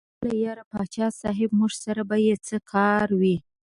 [0.03, 3.35] ویې ویل: یار پاچا صاحب موږ سره به یې څه کار وي.